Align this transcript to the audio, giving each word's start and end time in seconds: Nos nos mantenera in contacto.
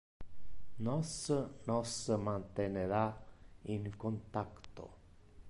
Nos 0.85 1.11
nos 1.67 1.91
mantenera 2.25 3.03
in 3.75 3.83
contacto. 3.97 4.83